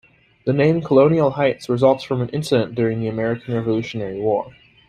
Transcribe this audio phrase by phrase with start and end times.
[0.47, 4.51] The name "Colonial Heights" results from an incident during the American Revolutionary War.